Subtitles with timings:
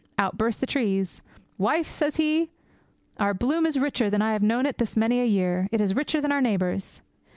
[0.17, 1.21] Out burst the trees.
[1.59, 2.49] "Wife," says he,
[3.19, 5.95] "our bloom is richer than I have known it this many a year; it is
[5.95, 7.01] richer than our neighbours'!"